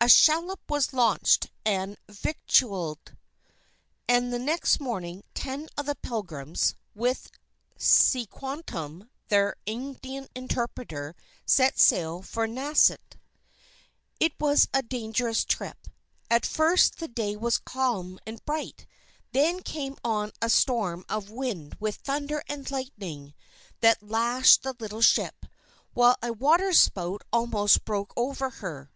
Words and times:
A 0.00 0.08
shallop 0.08 0.68
was 0.68 0.92
launched 0.92 1.46
and 1.64 1.96
victualed; 2.08 3.16
and 4.08 4.32
the 4.32 4.38
next 4.40 4.80
morning 4.80 5.22
ten 5.32 5.68
of 5.78 5.86
the 5.86 5.94
Pilgrims, 5.94 6.74
with 6.92 7.30
Tisquantum, 7.78 9.10
their 9.28 9.54
Indian 9.64 10.26
interpreter, 10.34 11.14
set 11.46 11.78
sail 11.78 12.20
for 12.20 12.48
Nauset. 12.48 13.16
It 14.18 14.32
was 14.40 14.66
a 14.74 14.82
dangerous 14.82 15.44
trip. 15.44 15.86
At 16.28 16.44
first 16.44 16.98
the 16.98 17.06
day 17.06 17.36
was 17.36 17.58
calm 17.58 18.18
and 18.26 18.44
bright, 18.44 18.86
then 19.30 19.62
came 19.62 19.96
on 20.02 20.32
a 20.42 20.50
storm 20.50 21.04
of 21.08 21.30
wind 21.30 21.76
with 21.78 21.98
thunder 21.98 22.42
and 22.48 22.68
lightning, 22.72 23.34
that 23.82 24.02
lashed 24.02 24.64
the 24.64 24.74
little 24.80 25.00
ship; 25.00 25.46
while 25.92 26.16
a 26.24 26.32
waterspout 26.32 27.22
almost 27.32 27.84
broke 27.84 28.12
over 28.16 28.50
her. 28.50 28.90